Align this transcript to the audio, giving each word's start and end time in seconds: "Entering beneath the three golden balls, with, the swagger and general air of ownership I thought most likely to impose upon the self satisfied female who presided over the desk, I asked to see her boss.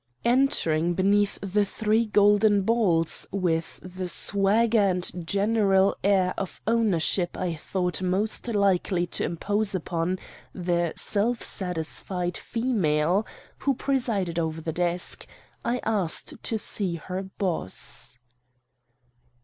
"Entering 0.25 0.95
beneath 0.95 1.37
the 1.43 1.63
three 1.63 2.07
golden 2.07 2.63
balls, 2.63 3.27
with, 3.31 3.79
the 3.83 4.09
swagger 4.09 4.79
and 4.79 5.07
general 5.27 5.95
air 6.03 6.33
of 6.39 6.59
ownership 6.65 7.37
I 7.37 7.53
thought 7.55 8.01
most 8.01 8.47
likely 8.47 9.05
to 9.05 9.23
impose 9.23 9.75
upon 9.75 10.17
the 10.55 10.93
self 10.95 11.43
satisfied 11.43 12.35
female 12.35 13.27
who 13.59 13.75
presided 13.75 14.39
over 14.39 14.59
the 14.59 14.73
desk, 14.73 15.27
I 15.63 15.79
asked 15.85 16.41
to 16.41 16.57
see 16.57 16.95
her 16.95 17.21
boss. 17.21 18.17